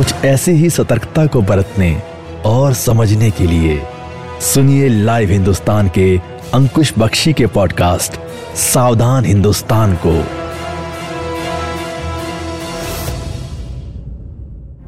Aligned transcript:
कुछ 0.00 0.12
ऐसी 0.24 0.50
ही 0.50 0.70
सतर्कता 0.70 1.26
को 1.26 1.42
बरतने 1.42 2.02
और 2.46 2.74
समझने 2.74 3.30
के 3.30 3.46
लिए 3.46 3.82
सुनिए 4.40 4.88
लाइव 4.88 5.30
हिंदुस्तान 5.30 5.88
के 5.88 6.18
अंकुश 6.54 6.92
बख्शी 6.98 7.32
के 7.32 7.46
पॉडकास्ट, 7.46 8.12
सावधान 8.56 9.24
हिंदुस्तान 9.24 9.94
को। 10.06 10.12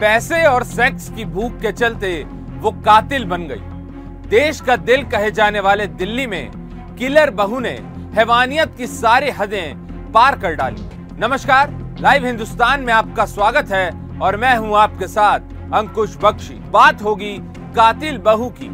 पैसे 0.00 0.44
और 0.44 0.64
सेक्स 0.64 1.10
की 1.10 1.24
भूख 1.24 1.60
के 1.60 1.72
चलते 1.72 2.26
वो 2.48 2.70
कातिल 2.70 3.24
बन 3.24 3.42
गई। 3.42 4.28
देश 4.28 4.60
का 4.60 4.76
दिल 4.76 5.02
कहे 5.02 5.30
जाने 5.30 5.60
वाले 5.60 5.86
दिल्ली 5.86 6.26
में 6.26 6.50
किलर 6.98 7.30
बहू 7.30 7.60
ने 7.60 7.78
हैवानियत 8.14 8.74
की 8.78 8.86
सारी 8.86 9.30
हदें 9.30 9.74
पार 10.12 10.38
कर 10.38 10.54
डाली। 10.54 10.88
नमस्कार, 11.18 11.96
लाइव 12.00 12.26
हिंदुस्तान 12.26 12.80
में 12.80 12.92
आपका 12.92 13.24
स्वागत 13.24 13.70
है 13.70 14.01
और 14.18 14.36
मैं 14.36 14.56
हूँ 14.56 14.76
आपके 14.76 15.06
साथ 15.08 15.40
अंकुश 15.74 16.16
बख्शी। 16.16 16.54
बात 16.70 17.02
होगी 17.02 17.36
कातिल 17.76 18.18
बहू 18.18 18.48
की, 18.52 18.68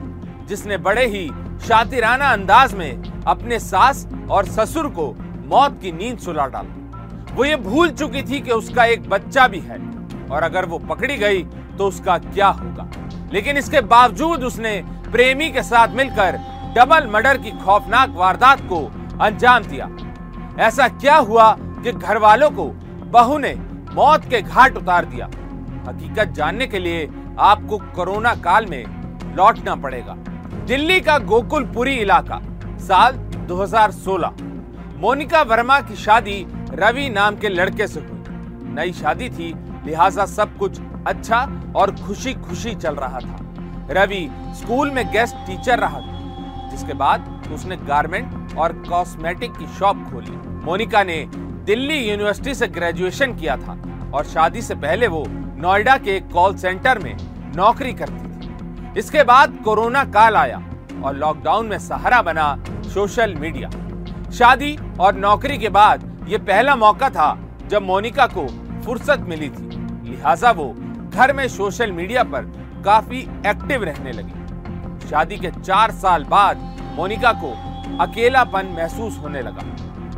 जिसने 0.47 0.77
बड़े 0.79 1.07
ही 1.07 1.27
शातिराना 1.59 2.29
अंदाज 2.29 2.75
में 2.75 3.23
अपने 3.25 3.59
सास 3.61 4.07
और 4.31 4.47
ससुर 4.47 4.89
को 4.91 5.15
मौत 5.47 5.79
की 5.83 5.93
नींद 5.93 6.19
सुला 6.19 6.47
डाला। 6.47 7.35
वो 7.35 7.45
ये 7.45 7.57
भूल 7.59 7.91
चुकी 7.91 8.23
थी 8.23 8.41
कि 8.41 8.51
उसका 8.51 8.85
एक 8.87 9.09
बच्चा 9.09 9.47
भी 9.49 9.61
है, 9.61 9.79
और 10.31 10.43
अगर 10.43 10.67
वो 10.67 10.79
पकड़ी 10.81 11.17
गई 11.17 11.43
तो 11.79 11.87
उसका 11.87 12.19
क्या 12.19 12.49
होगा? 12.49 12.89
लेकिन 13.33 13.57
इसके 13.57 13.81
बावजूद 13.83 14.45
उसने 14.45 14.81
प्रेमी 15.13 15.51
के 15.51 15.63
साथ 15.63 15.95
मिलकर 15.97 16.39
डबल 16.77 17.07
मर्डर 17.07 17.39
की 17.39 17.51
खौफनाक 17.59 18.11
वारदात 18.11 18.61
को 18.63 18.85
अंजाम 19.21 19.65
दिया। 19.65 19.89
ऐसा 20.67 20.89
क्या 20.91 21.17
हुआ 21.19 21.51
कि 21.59 21.93
घर 21.93 22.19
वालों 22.19 22.51
को 22.51 22.65
बहू 23.11 23.39
ने 23.39 23.55
मौत 23.99 24.25
के 24.25 24.41
घाट 24.43 24.77
उतार 24.77 25.05
दिया। 25.05 25.27
हकीकत 25.89 26.33
जानने 26.33 26.67
के 26.67 26.79
लिए 26.79 27.09
आपको 27.39 27.79
कोरोना 27.79 28.35
काल 28.35 28.67
में 28.67 28.85
लौटना 29.37 29.75
पड़ेगा। 29.77 30.15
दिल्ली 30.67 31.01
का 31.01 31.19
गोकुलपुरी 31.19 31.95
इलाका, 31.95 32.41
साल 32.79 33.17
2016 33.49 34.35
मोनिका 35.01 35.43
वर्मा 35.43 35.81
की 35.81 35.97
शादी 35.97 36.47
रवि 36.71 37.09
नाम 37.09 37.37
के 37.37 37.49
लड़के 37.49 37.87
से 37.87 38.01
हुई। 38.01 38.75
नई 38.75 38.93
शादी 38.93 39.29
थी, 39.31 39.53
लिहाजा 39.87 40.27
सब 40.27 40.57
कुछ 40.57 40.81
अच्छा 41.07 41.41
और 41.77 41.95
खुशी 41.97 42.35
खुशी 42.35 42.75
चल 42.75 42.95
रहा 42.95 43.21
था। 43.21 43.39
रवि 43.91 44.29
स्कूल 44.55 44.91
में 44.91 45.05
गेस्ट 45.13 45.37
टीचर 45.47 45.79
रहा 45.79 46.01
था, 46.01 46.71
जिसके 46.71 46.95
बाद 46.95 47.51
उसने 47.53 47.77
गारमेंट 47.77 48.57
और 48.59 48.73
कॉस्मेटिक 48.89 49.53
की 49.53 49.67
शॉप 49.79 50.09
खोली। 50.13 50.37
मोनिका 50.65 51.03
ने 51.03 51.21
दिल्ली 51.69 51.97
यूनिवर्सिटी 51.99 52.55
से 52.55 52.67
ग्रेजुएशन 52.67 53.35
किया 53.37 53.57
था 53.57 53.73
और 54.15 54.25
शादी 54.25 54.61
से 54.63 54.75
पहले 54.75 55.07
वो 55.07 55.23
नोएडा 55.29 55.97
के 55.97 56.19
कॉल 56.21 56.55
सेंटर 56.57 56.99
में 56.99 57.17
नौकरी 57.57 57.93
करती 57.93 58.29
थी। 58.39 59.01
इसके 59.01 59.23
बाद 59.23 59.59
कोरोना 59.65 60.05
काल 60.05 60.37
आया 60.37 60.59
और 61.05 61.17
लॉकडाउन 61.17 61.67
में 61.67 61.79
सहारा 61.79 62.21
बना 62.23 62.47
सोशल 62.85 63.35
मीडिया। 63.35 63.71
शादी 64.31 64.77
और 65.01 65.17
नौकरी 65.17 65.59
के 65.59 65.69
बाद 65.69 66.27
ये 66.29 66.39
पहला 66.39 66.77
मौका 66.77 67.11
था 67.11 67.29
जब 67.67 67.83
मोनिका 67.83 68.27
को 68.27 68.47
फुर्सत 68.85 69.27
मिली 69.29 69.49
थी। 69.49 69.69
लिहाजा 70.05 70.51
वो 70.51 70.73
घर 71.11 71.33
में 71.33 71.47
सोशल 71.49 71.93
मीडिया 71.93 72.23
पर 72.25 72.47
काफ़ी 72.85 73.21
एक्टिव 73.47 73.85
रहने 73.85 74.13
लगी। 74.13 75.09
शादी 75.09 75.37
के 75.37 75.51
चार 75.61 75.91
साल 75.97 76.25
बाद 76.25 76.57
मोनिका 76.97 77.33
को 77.45 77.53
अकेलापन 78.01 78.75
महसूस 78.77 79.19
होने 79.19 79.43
लगा। 79.43 79.67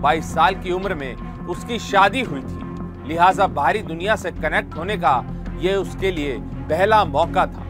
22 0.00 0.32
साल 0.34 0.54
की 0.54 0.72
उम्र 0.72 0.94
में 0.94 1.29
उसकी 1.48 1.78
शादी 1.78 2.20
हुई 2.20 2.40
थी। 2.40 3.08
लिहाजा 3.08 3.46
बाहरी 3.46 3.82
दुनिया 3.82 4.16
से 4.16 4.30
कनेक्ट 4.30 4.76
होने 4.76 4.96
का 4.96 5.12
ये 5.60 5.74
उसके 5.74 6.10
लिए 6.10 6.36
पहला 6.68 7.04
मौका 7.04 7.46
था। 7.46 7.66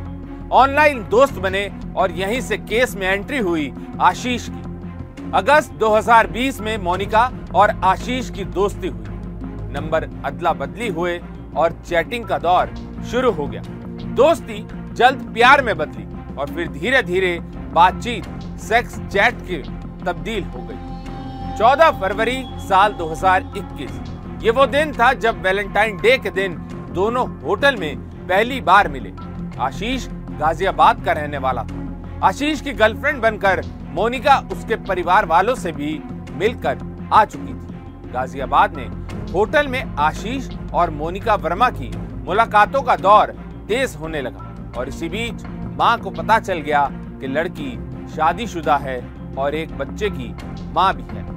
ऑनलाइन 0.52 1.02
दोस्त 1.08 1.38
बने 1.38 1.70
और 1.96 2.10
यहीं 2.10 2.40
से 2.40 2.56
केस 2.58 2.94
में 2.96 3.06
एंट्री 3.06 3.38
हुई 3.38 3.72
आशीष 4.00 4.48
की। 4.48 5.30
अगस्त 5.34 5.72
2020 5.72 6.60
में 6.60 6.76
मोनिका 6.78 7.30
और 7.54 7.70
आशीष 7.84 8.30
की 8.30 8.44
दोस्ती 8.44 8.88
हुई। 8.88 9.04
नंबर 9.72 10.04
अदला 10.24 10.52
बदली 10.52 10.88
हुए 10.88 11.20
और 11.56 11.72
चैटिंग 11.86 12.24
का 12.24 12.38
दौर 12.38 12.74
शुरू 13.10 13.30
हो 13.30 13.46
गया। 13.46 13.62
दोस्ती 14.14 14.66
जल्द 14.94 15.22
प्यार 15.34 15.62
में 15.62 15.76
बदली 15.78 16.04
और 16.34 16.54
फिर 16.54 16.68
धीरे 16.68 17.02
धीरे 17.02 17.38
बातचीत 17.72 18.24
सेक्स 18.60 18.98
चैट 18.98 19.34
की 19.42 19.62
तब्दील 20.06 20.44
हो 20.44 20.62
गई। 20.62 20.89
14 21.60 21.90
फरवरी 22.00 22.36
साल 22.58 22.92
2021 22.92 24.42
ये 24.42 24.50
वो 24.50 24.64
दिन 24.66 24.92
था 24.92 25.12
जब 25.14 25.40
वैलेंटाइन 25.42 25.96
डे 25.96 26.16
के 26.18 26.30
दिन 26.30 26.52
दोनों 26.94 27.26
होटल 27.40 27.76
में 27.76 27.96
पहली 28.28 28.60
बार 28.60 28.88
मिले। 28.88 29.10
आशीष 29.62 30.06
गाजियाबाद 30.38 31.04
का 31.04 31.12
रहने 31.12 31.38
वाला 31.38 31.62
था। 31.62 32.20
आशीष 32.26 32.60
की 32.60 32.72
गर्लफ्रेंड 32.72 33.20
बनकर 33.22 33.62
मोनिका 33.90 34.38
उसके 34.52 34.76
परिवार 34.84 35.26
वालों 35.26 35.54
से 35.54 35.72
भी 35.72 35.92
मिलकर 36.32 36.78
आ 37.12 37.24
चुकी 37.24 37.52
थी। 37.52 38.12
गाजियाबाद 38.12 38.76
में 38.76 38.88
होटल 39.32 39.68
में 39.68 39.82
आशीष 40.00 40.48
और 40.74 40.90
मोनिका 40.92 41.34
वर्मा 41.36 41.68
की 41.72 41.90
मुलाकातों 42.26 42.82
का 42.82 42.96
दौर 42.98 43.34
तेज 43.68 43.96
होने 44.00 44.22
लगा 44.22 44.72
और 44.76 44.88
इसी 44.88 45.08
बीच 45.08 45.44
माँ 45.78 45.96
को 45.98 46.10
पता 46.12 46.38
चल 46.38 46.60
गया 46.60 46.88
कि 47.20 47.26
लड़की 47.28 47.72
शादीशुदा 48.14 48.76
है 48.78 49.00
और 49.38 49.54
एक 49.54 49.76
बच्चे 49.78 50.10
की 50.10 50.34
माँ 50.72 50.92
भी 50.94 51.02
है। 51.10 51.28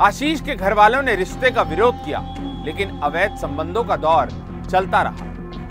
आशीष 0.00 0.40
के 0.40 0.54
घर 0.54 0.72
वालों 0.72 1.02
ने 1.02 1.14
रिश्ते 1.16 1.50
का 1.50 1.62
विरोध 1.62 1.94
किया, 1.94 2.18
लेकिन 2.64 2.90
अवैध 3.00 3.36
संबंधों 3.36 3.82
का 3.84 3.96
दौर 3.96 4.28
चलता 4.70 5.02
रहा। 5.02 5.26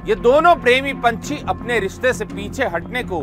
ये 0.08 0.16
दोनों 0.16 0.56
प्रेमी 0.56 0.94
पंछी 0.94 1.38
अपने 1.50 1.80
रिश्ते 1.80 2.14
से 2.14 2.26
पीछे 2.26 2.66
हटने 2.66 3.04
को 3.04 3.22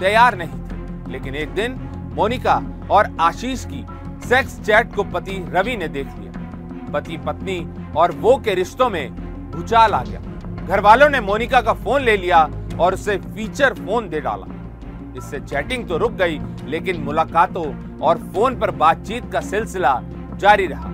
तैयार 0.00 0.36
नहीं 0.38 0.60
थे। 0.60 1.12
लेकिन 1.12 1.34
एक 1.34 1.54
दिन, 1.54 1.74
मोनिका 2.14 2.60
और 2.90 3.16
आशीष 3.20 3.64
की 3.64 3.84
सेक्स 4.28 4.60
चैट 4.60 4.94
को 4.94 5.04
पति 5.04 5.44
रवि 5.48 5.76
ने 5.76 5.88
देख 5.88 6.06
लिया। 6.18 6.90
पति, 6.92 7.16
पत्नी 7.16 7.66
और 7.96 8.12
वो 8.12 8.36
के 8.36 8.54
रिश्तों 8.54 8.90
में 8.90 9.50
भूचाल 9.50 9.94
आ 9.94 10.02
गया। 10.04 10.20
घर 10.66 10.80
वालों 10.80 11.08
ने 11.08 11.20
मोनिका 11.20 11.60
का 11.60 11.72
फ़ोन 11.72 12.02
ले 12.02 12.16
लिया 12.16 12.48
और 12.80 12.94
उसे 12.94 13.16
फीचर 13.16 13.74
फ़ोन 13.74 14.08
दे 14.08 14.20
डाला। 14.20 14.46
इससे 15.16 15.40
चैटिंग 15.40 15.88
तो 15.88 15.96
रुक 15.96 16.12
गई, 16.12 16.40
लेकिन 16.64 17.02
मुलाकातों 17.02 17.98
और 17.98 18.18
फ़ोन 18.34 18.58
पर 18.60 18.70
बातचीत 18.70 19.32
का 19.32 19.40
सिलसिला 19.40 20.00
जारी 20.34 20.66
रहा। 20.66 20.88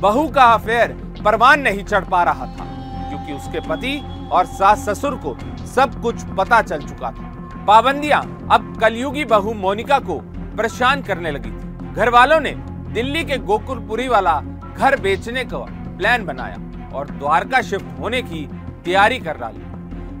बहू 0.00 0.28
का 0.28 0.44
अफेयर 0.44 0.92
परवान 1.24 1.60
नहीं 1.60 1.84
चढ़ 1.84 2.04
पा 2.04 2.22
रहा 2.22 2.46
था, 2.46 2.64
क्योंकि 3.08 3.32
उसके 3.32 3.60
पति 3.60 4.00
और 4.32 4.46
सास 4.46 4.88
ससुर 4.88 5.14
को 5.16 5.36
सब 5.66 6.00
कुछ 6.02 6.22
पता 6.38 6.60
चल 6.62 6.82
चुका 6.82 7.10
था। 7.10 7.64
पाबंदियाँ 7.66 8.22
अब 8.52 8.76
कलयुगी 8.80 9.24
बहू 9.24 9.52
मोनिका 9.54 9.98
को 10.00 10.18
परेशान 10.56 11.02
करने 11.02 11.30
लगी 11.30 11.50
थी। 11.50 11.92
घर 11.92 12.08
वालों 12.10 12.40
ने 12.40 12.54
दिल्ली 12.92 13.24
के 13.24 13.36
गोकुलपुरी 13.40 14.08
वाला 14.08 14.40
घर 14.76 15.00
बेचने 15.00 15.44
का 15.44 15.58
प्लान 15.98 16.24
बनाया 16.24 16.56
और 16.94 17.10
द्वारका 17.10 17.60
शिफ्ट 17.62 17.98
होने 18.00 18.22
की 18.22 18.46
तैयारी 18.84 19.18
कर 19.18 19.38
डाली। 19.38 19.64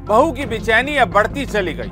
बहू 0.06 0.32
की 0.32 0.46
बेचैनी 0.46 0.96
अब 0.96 1.10
बढ़ती 1.10 1.46
चली 1.46 1.74
गई। 1.74 1.90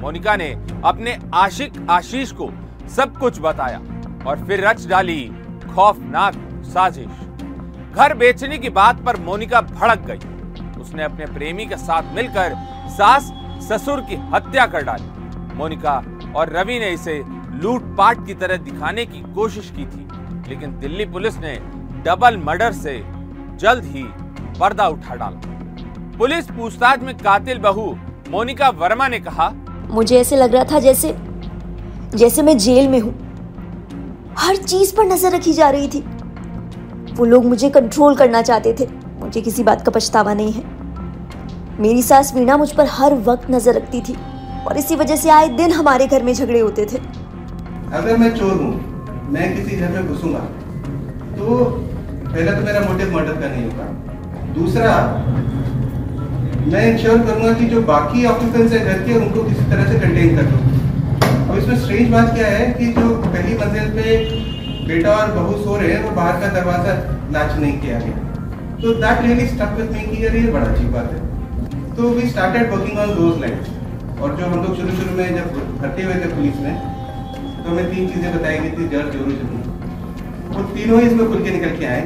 मोनिका 0.00 0.36
ने 0.36 0.50
अपने 0.84 1.16
आशिक 1.34 1.86
आशीष 1.90 2.32
को 2.32 2.50
सब 2.96 3.16
कुछ 3.18 3.40
बताया 3.40 3.78
और 4.26 4.44
फिर 4.46 4.66
रच 4.66 4.86
डाली 4.86 5.20
खौफनाक 5.74 6.34
साजिश। 6.64 7.94
घर 7.94 8.14
बेचने 8.14 8.58
की 8.58 8.68
बात 8.72 9.00
पर 9.04 9.16
मोनिका 9.20 9.60
भड़क 9.62 10.06
गई। 10.06 10.80
उसने 10.80 11.02
अपने 11.02 11.26
प्रेमी 11.28 11.66
के 11.66 11.76
साथ 11.78 12.14
मिलकर 12.14 12.54
सास 12.90 13.32
ससुर 13.62 14.00
की 14.00 14.16
हत्या 14.34 14.66
कर 14.66 14.84
डाली। 14.84 15.56
मोनिका 15.56 16.02
और 16.36 16.52
रवि 16.52 16.78
ने 16.78 16.90
इसे 16.90 17.22
लूटपाट 17.54 18.26
की 18.26 18.34
तरह 18.34 18.56
दिखाने 18.58 19.04
की 19.06 19.20
कोशिश 19.34 19.70
की 19.70 19.84
थी, 19.84 20.06
लेकिन 20.48 20.78
दिल्ली 20.80 21.04
पुलिस 21.06 21.36
ने 21.38 21.54
डबल 22.04 22.36
मर्डर 22.38 22.72
से 22.74 22.98
जल्द 23.60 23.84
ही 23.86 24.02
पर्दा 24.60 24.88
उठा 24.88 25.14
डाला। 25.14 25.52
पुलिस 26.18 26.50
पूछताछ 26.50 27.00
में 27.00 27.16
कातिल 27.18 27.58
बहू 27.58 27.86
मोनिका 28.30 28.68
वर्मा 28.72 29.08
ने 29.08 29.18
कहा, 29.20 29.48
मुझे 29.88 30.18
ऐसे 30.20 30.36
लग 30.36 30.54
रहा 30.54 30.64
था 30.64 30.78
जैसे 30.80 31.14
जैसे 32.14 32.42
मैं 32.42 32.56
जेल 32.58 32.88
में 32.88 32.98
हूँ। 33.00 33.14
हर 34.38 34.56
चीज़ 34.56 34.94
पर 34.96 35.04
नज़र 35.04 35.32
रखी 35.32 35.52
जा 35.52 35.68
रही 35.70 35.88
थी। 35.88 36.04
वो 37.14 37.24
लोग 37.24 37.44
मुझे 37.44 37.68
कंट्रोल 37.70 38.14
करना 38.16 38.42
चाहते 38.42 38.72
थे। 38.80 38.86
मुझे 39.20 39.40
किसी 39.40 39.62
बात 39.62 39.84
का 39.86 39.90
पछतावा 39.90 40.34
नहीं 40.34 40.52
है। 40.52 40.62
मेरी 41.80 42.02
सास 42.02 42.34
वीणा 42.34 42.56
मुझ 42.56 42.70
पर 42.72 42.86
हर 42.90 43.14
वक्त 43.24 43.50
नज़र 43.50 43.74
रखती 43.74 44.00
थी 44.00 44.16
और 44.68 44.76
इसी 44.78 44.96
वजह 44.96 45.16
से 45.16 45.30
आए 45.30 45.48
दिन 45.56 45.72
हमारे 45.72 46.06
घर 46.06 46.22
में 46.22 46.32
झगड़े 46.34 46.60
होते 46.60 46.84
थे। 46.84 46.98
अगर 47.92 48.16
मैं 48.16 48.34
चोर 48.36 48.52
हूँ। 48.52 49.30
मैं 49.32 49.54
किसी 49.56 49.76
घर 49.76 49.90
में 49.90 50.08
घुसूँगा। 50.08 50.38
तो 51.36 51.64
पहला 52.24 52.52
तो 52.52 52.64
मेरा 52.64 52.80
मोटिव 52.80 53.14
मर्डर 53.14 53.40
का 53.40 53.48
नहीं 53.48 53.64
होगा। 53.64 53.84
दूसरा, 54.54 54.92
मैं 56.66 56.86
इंश्योर 56.92 57.18
करूँगा 57.18 57.52
कि 57.52 57.64
जो 57.66 57.80
बाकी 57.84 58.24
ऑक्यूपेंट्स 58.26 58.72
है 58.72 58.84
घर 58.84 59.02
के, 59.06 59.14
उनको 59.14 59.42
किसी 59.44 59.70
तरह 59.70 59.92
से 59.92 59.98
कंटेन 60.00 60.36
कर 60.36 60.42
दूँ। 60.42 60.82
अब 61.54 61.58
इसमें 61.58 61.76
स्ट्रेंज 61.78 62.08
बात 62.10 62.32
क्या 62.34 62.46
है 62.48 62.62
कि 62.74 62.86
जो 62.92 63.08
पहली 63.24 63.52
मंजिल 63.56 63.90
पे 63.96 64.14
बेटा 64.86 65.10
और 65.10 65.30
बहू 65.32 65.52
सो 65.58 65.76
रहे 65.76 65.90
हैं, 65.90 65.98
वो 66.04 66.10
बाहर 66.12 66.40
का 66.40 66.48
दरवाज़ा 66.54 66.94
लाच 67.32 67.52
नहीं 67.58 67.78
किया 67.80 67.98
गया। 67.98 68.78
तो 68.80 68.94
that 68.94 69.20
really 69.22 69.46
stuck 69.48 69.76
with 69.76 69.90
me 69.90 70.00
कि 70.06 70.24
यार 70.24 70.34
ये 70.36 70.50
बड़ा 70.52 70.64
अच्छी 70.64 70.86
बात 70.94 71.12
है। 71.12 71.20
तो 71.94 72.08
we 72.16 72.28
started 72.30 72.72
working 72.72 72.98
on 72.98 73.14
those 73.18 73.38
lines 73.40 73.68
और 74.20 74.34
जो 74.36 74.46
हम 74.46 74.64
लोग 74.64 74.74
शुरू 74.78 74.96
शुरू 74.96 75.14
में 75.18 75.36
जब 75.36 75.60
भर्ती 75.82 76.02
हुए 76.02 76.14
थे 76.14 76.32
पुलिस 76.32 76.56
में 76.64 76.74
तो 76.74 77.70
हमें 77.70 77.86
तीन 77.90 78.08
चीज़ें 78.08 78.38
बताई 78.38 78.58
गई 78.58 78.70
थी, 78.70 78.88
जड़ 78.88 79.04
जोरू 79.06 79.30
जुनून 79.30 79.62
वो 80.56 80.62
तीनों 80.74 81.00
ही 81.00 81.06
इसमें 81.06 81.24
खुल 81.28 81.44
के 81.44 81.50
निकल 81.50 81.78
के 81.78 81.86
आए। 81.86 82.02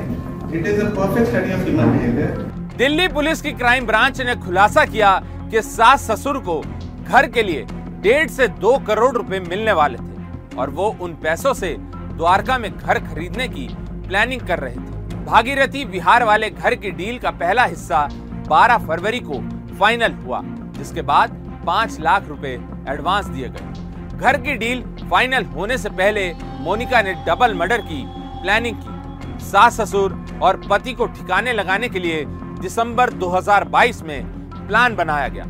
It 0.53 0.67
is 0.67 0.81
a 0.81 0.91
perfect 0.93 1.31
study 1.31 1.55
of 1.55 1.63
human 1.63 1.97
behaviour 1.97 2.31
Delhi 2.77 3.09
police 3.17 3.43
की 3.43 3.53
क्राइम 3.65 3.87
ब्रांच 3.87 4.21
ने 4.23 4.37
खुलासा 4.45 4.85
किया 4.87 5.17
कि 5.51 5.63
सास 5.65 6.11
ससुर 6.11 6.39
को 6.51 6.63
घर 7.09 7.27
के 7.29 7.43
लिए 7.43 7.67
डेढ़ 8.01 8.29
से 8.29 8.49
दो 8.49 8.79
करोड़ 8.79 9.15
रुपए 9.17 9.41
मिलने 9.41 9.73
वाले 9.73 9.99
थे 9.99 10.57
और 10.57 10.71
वो 10.71 10.97
उन 11.01 11.15
पैसों 11.15 11.55
से 11.55 11.77
द्वारका 11.79 12.59
में 12.59 12.71
घर 12.79 12.99
खरीदने 12.99 13.49
की 13.49 13.69
प्लानिंग 14.09 14.41
कर 14.41 14.59
रहे 14.59 14.75
थे। 14.75 15.25
भागीरथी 15.25 15.85
बिहार 15.85 16.25
वाले 16.25 16.51
घर 16.51 16.75
की 16.75 16.91
डील 16.91 17.19
का 17.19 17.31
पहला 17.31 17.65
हिस्सा 17.65 18.09
12 18.49 18.79
फरवरी 18.79 19.21
को 19.21 19.41
फाइनल 19.75 20.13
हुआ, 20.13 20.41
जिसके 20.45 21.03
बाद 21.03 21.33
पाँच 21.67 21.99
लाख 22.01 22.29
रुपए 22.29 22.53
एडवांस 22.89 23.27
दिए 23.27 23.49
गए। 23.49 24.17
घर 24.17 24.37
की 24.37 24.55
डील 24.55 24.83
फाइनल 25.11 25.45
होने 25.45 25.79
से 25.79 25.91
पहले 25.91 26.33
मोनिका 26.61 27.03
ने 27.03 27.15
डबल 27.27 27.55
मर्डर 27.55 27.81
की 27.81 28.03
प्लानिंग 28.43 28.77
की। 28.77 29.45
सास 29.45 29.81
ससुर 29.81 30.27
और 30.43 30.61
पति 30.71 30.93
को 30.93 31.07
ठिकाने 31.07 31.53
लगाने 31.53 31.89
के 31.89 31.99
लिए 31.99 32.25
दिसंबर 32.61 33.11
2022 33.11 34.03
में 34.03 34.25
प्लान 34.69 34.97
बनाया 34.97 35.29
गया। 35.29 35.45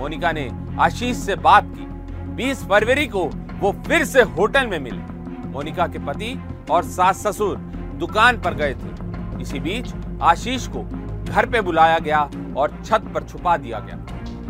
मोनिका 0.00 0.32
ने 0.32 0.50
आशीष 0.80 1.16
से 1.16 1.34
बात 1.36 1.64
की। 1.64 1.87
20 2.38 2.62
फरवरी 2.64 3.06
को 3.06 3.24
वो 3.60 3.70
फिर 3.86 4.04
से 4.04 4.22
होटल 4.22 4.66
में 4.66 4.78
मिले। 4.78 5.48
मोनिका 5.48 5.86
के 5.86 5.98
पति 5.98 6.38
और 6.70 6.82
सास 6.84 7.26
ससुर 7.26 7.56
दुकान 7.98 8.40
पर 8.40 8.54
गए 8.54 8.74
थे। 8.74 9.42
इसी 9.42 9.60
बीच 9.60 9.92
आशीष 10.22 10.66
को 10.66 10.82
घर 11.32 11.46
पे 11.46 11.60
बुलाया 11.60 11.98
गया 11.98 12.20
और 12.56 12.78
छत 12.84 13.10
पर 13.14 13.24
छुपा 13.24 13.56
दिया 13.56 13.78
गया। 13.78 13.98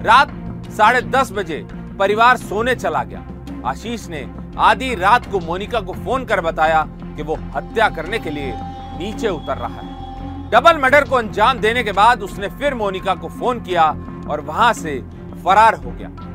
रात 0.02 0.70
साढ़े 0.70 1.02
दस 1.02 1.32
बजे 1.32 1.66
परिवार 1.98 2.36
सोने 2.36 2.74
चला 2.74 3.04
गया। 3.04 3.24
आशीष 3.66 4.08
ने 4.08 4.28
आधी 4.58 4.94
रात 4.94 5.30
को 5.32 5.40
मोनिका 5.40 5.80
को 5.80 5.92
फ़ोन 5.94 6.24
कर 6.24 6.40
बताया 6.40 6.86
कि 7.16 7.22
वो 7.22 7.34
हत्या 7.56 7.88
करने 7.88 8.18
के 8.18 8.30
लिए 8.30 8.52
नीचे 8.98 9.28
उतर 9.28 9.58
रहा 9.58 9.80
है। 9.80 10.50
डबल 10.50 10.82
मर्डर 10.82 11.08
को 11.08 11.16
अंजाम 11.16 11.58
देने 11.58 11.84
के 11.84 11.92
बाद 11.92 12.22
उसने 12.22 12.48
फिर 12.48 12.74
मोनिका 12.74 13.14
को 13.14 13.28
फ़ोन 13.28 13.60
किया 13.60 13.90
और 14.30 14.40
वहाँ 14.40 14.72
से 14.72 15.02
फरार 15.44 15.74
हो 15.74 15.90
गया। 15.90 16.27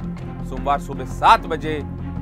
सोमवार 0.54 0.80
सुबह 0.80 1.06
सात 1.10 1.46
बजे 1.48 1.74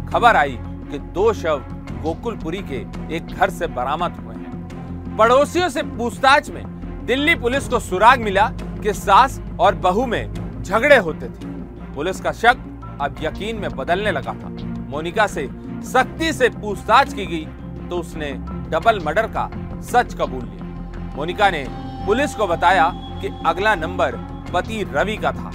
खबर 0.10 0.36
आई 0.36 0.58
कि 0.92 0.98
दो 1.16 1.32
शव 1.34 1.64
गोकुलपुरी 2.04 2.62
के 2.70 2.78
एक 3.16 3.28
घर 3.28 3.50
से 3.50 3.68
बरामद 3.70 4.16
हुए 4.20 4.36
हैं। 4.36 5.18
पड़ोसियों 5.18 5.68
से 5.70 5.82
पूछताछ 5.84 6.50
में 6.50 6.64
दिल्ली 7.06 7.36
पुलिस 7.36 7.68
को 7.68 7.80
सुराग 7.80 8.22
मिला 8.22 8.48
कि 8.84 8.94
सास 8.94 9.40
और 9.60 9.76
बहू 9.78 10.06
में 10.06 10.62
झगड़े 10.62 10.98
होते 10.98 11.26
थे। 11.28 11.50
पुलिस 11.96 12.22
का 12.22 12.32
शक 12.34 12.58
अब 13.02 13.16
यकीन 13.22 13.60
में 13.60 13.70
बदलने 13.72 14.12
लगा 14.12 14.34
था। 14.34 14.50
मोनिका 14.90 15.28
से 15.28 15.48
सख्ती 15.86 16.34
से 16.34 16.50
पूछताछ 16.52 17.14
की 17.14 17.26
गई 17.26 17.46
तो 17.90 17.98
उसने 17.98 18.34
डबल 18.72 19.04
मर्डर 19.06 19.28
का 19.28 19.50
सच 19.84 20.14
कबूल 20.14 20.44
लिया। 20.44 21.16
मोनिका 21.16 21.50
ने 21.50 21.66
पुलिस 22.06 22.36
को 22.36 22.48
बताया 22.48 22.92
कि 23.22 23.40
अगला 23.46 23.76
नंबर 23.78 24.16
पति 24.54 24.84
रवि 24.94 25.18
का 25.18 25.32
था, 25.32 25.52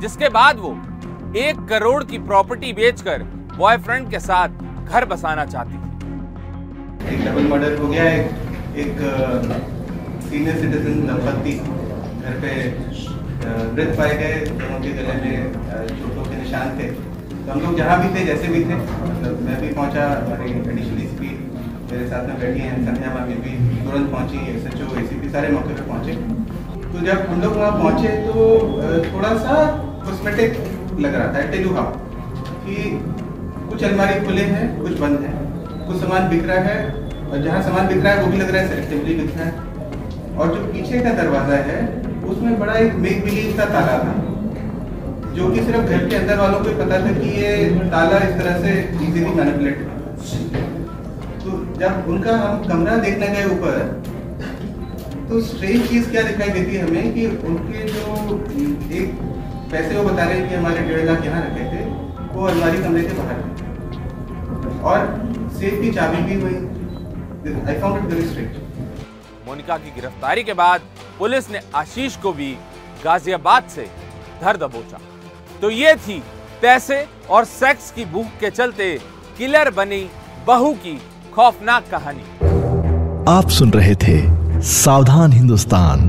जिसके 0.00 0.28
बाद 0.30 0.58
वो 0.58 0.76
एक 1.36 1.60
करोड़ 1.68 2.02
की 2.04 2.18
प्रॉपर्टी 2.26 2.72
बेचकर 2.72 3.22
बॉयफ्रेंड 3.56 4.10
के 4.10 4.18
साथ 4.20 4.48
घर 4.88 5.04
बसाना 5.04 5.44
चाहती 5.46 5.76
थी। 5.76 7.14
एक 7.14 7.24
डबल 7.24 7.46
मर्डर 7.48 7.76
हो 7.78 7.88
गया, 7.88 8.04
एक 8.04 8.76
एक 8.82 9.00
सीनियर 10.28 10.56
सिटीजन 10.56 11.00
दंपति 11.06 11.54
घर 12.20 12.38
पे 12.44 12.52
मृत 13.72 13.90
पाए 13.98 14.14
गए, 14.18 14.36
दोनों 14.52 14.78
के 14.82 14.92
गले 14.92 15.16
में 15.22 15.34
चोटों 15.88 16.24
के 16.24 16.36
निशान 16.36 16.78
थे। 16.78 16.88
तो 16.90 17.50
हम 17.50 17.60
लोग 17.60 17.76
जहाँ 17.78 17.98
भी 18.02 18.14
थे, 18.14 18.24
जैसे 18.26 18.48
भी 18.48 18.60
थे 18.64 18.76
मतलब 18.76 19.42
मैं 19.48 19.60
भी 19.60 19.72
पहुँचा, 19.74 20.06
हमारी 20.20 20.52
एडिशनल 20.52 20.96
डी 21.18 21.32
मेरे 21.90 22.08
साथ 22.08 22.28
में 22.28 22.38
बैठी 22.40 22.60
हैं, 22.60 22.76
संध्या 22.86 23.14
मामी 23.14 23.34
भी 23.42 23.56
तुरंत 23.82 24.10
पहुँची 24.12 24.38
S 24.54 24.66
H 24.66 24.80
O 24.82 24.94
A 24.94 25.06
C 25.08 25.20
P 25.20 25.28
सारे 25.30 25.48
मौके 25.48 25.74
पर 25.74 25.82
पहुँचे। 25.90 26.14
तो 26.86 27.04
जब 27.06 27.26
हम 27.28 27.42
लोग 27.42 27.56
वहाँ 27.56 27.72
पहुँचे 27.82 28.16
तो 28.22 28.32
थोड़ा 29.12 29.36
सा 29.44 29.60
कॉस्मेटिक 30.06 30.50
लग 31.00 31.14
रहा 31.14 31.32
था 31.34 31.40
टेलू 31.50 31.74
हाउ 31.74 31.86
कि 32.66 32.74
कुछ 33.70 33.84
अलमारी 33.84 34.20
खुले 34.26 34.42
हैं, 34.44 34.66
कुछ 34.82 34.98
बंद 34.98 35.20
हैं। 35.20 35.34
कुछ 35.86 35.96
सामान 36.00 36.28
बिक 36.28 36.44
रहा 36.46 36.58
है, 36.60 36.76
और 37.30 37.42
जहाँ 37.42 37.62
सामान 37.62 37.88
बिक 37.88 38.04
रहा 38.04 38.12
है, 38.12 38.22
वो 38.22 38.30
भी 38.32 38.38
लग 38.38 38.50
रहा 38.50 38.62
है 38.62 38.68
सेलेक्टिवली 38.68 39.14
बिक 39.14 39.36
रहा 39.36 39.44
है। 39.44 39.52
और 40.36 40.54
जो 40.54 40.60
पीछे 40.72 41.00
का 41.00 41.12
दरवाज़ा 41.14 41.56
है, 41.66 41.80
उसमें 42.24 42.58
बड़ा 42.60 42.74
एक 42.74 42.94
मेक 42.98 43.24
बिलीव 43.24 43.56
का 43.56 43.64
ताला 43.64 43.98
था, 43.98 44.14
जो 45.34 45.50
कि 45.50 45.62
सिर्फ़ 45.62 45.88
घर 45.88 46.08
के 46.08 46.16
अंदर 46.16 46.38
वालों 46.38 46.60
को 46.60 46.72
पता 46.78 47.00
था 47.00 47.12
कि 47.12 47.28
ये 47.40 47.52
ताला 47.90 48.18
इस 48.28 48.34
तरह 48.38 48.60
से 48.62 48.72
इजीली 49.02 49.34
मैनिपुलेट 49.34 49.92
तो 51.44 51.50
जब 51.80 52.04
उनका 52.08 52.36
हम 52.36 52.62
कमरा 52.68 52.96
देखने 52.98 53.26
गए 53.28 53.44
ऊपर 53.46 53.74
तो 55.28 55.40
स्ट्रेंज 55.40 55.88
चीज़ 55.88 56.10
क्या 56.10 56.22
दिखाई 56.22 56.48
देती 56.50 56.76
है 56.76 56.86
हमें 56.86 57.12
कि 57.14 57.26
उनके 57.48 57.82
जो 57.88 58.02
एक 58.92 59.08
पैसे 59.70 59.96
वो 59.96 60.02
बता 60.04 60.24
रहे 60.24 60.38
हैं 60.38 60.48
कि 60.48 60.54
हमारे 60.54 60.80
डेढ़ 60.88 61.04
लाख 61.06 61.24
यहाँ 61.24 61.40
रखे 61.42 61.64
थे 61.72 61.80
वो 62.34 62.46
अलमारी 62.46 62.78
कमरे 62.82 63.02
के 63.02 63.14
बाहर 63.14 63.38
और 64.90 64.98
सेफ़ 65.58 65.80
की 65.82 65.90
चाबी 65.92 66.22
भी 66.22 66.34
हुई। 66.40 66.54
I 67.68 67.80
found 67.80 67.96
it 67.98 68.04
very 68.12 68.28
strange 68.28 68.50
Monica 69.46 69.76
की 69.78 69.90
गिरफ्तारी 69.94 70.42
के 70.42 70.54
बाद 70.54 70.80
पुलिस 71.18 71.50
ने 71.50 71.60
आशीष 71.74 72.16
को 72.16 72.32
भी 72.32 72.50
गाजियाबाद 73.04 73.68
से 73.68 73.86
धर 74.42 74.56
दबोचा। 74.56 74.98
तो 75.60 75.70
ये 75.70 75.94
थी 75.96 76.22
पैसे 76.62 77.04
और 77.30 77.44
सेक्स 77.44 77.90
की 77.90 78.04
भूख 78.12 78.38
के 78.40 78.50
चलते 78.50 78.88
किलर 79.38 79.70
बनी 79.70 80.02
बहू 80.46 80.72
की 80.84 80.96
खौफनाक 81.34 81.84
कहानी। 81.90 82.24
आप 83.30 83.48
सुन 83.50 83.70
रहे 83.70 83.94
थे 83.96 84.16
सावधान 84.64 85.32
हिंदुस्तान। 85.32 86.08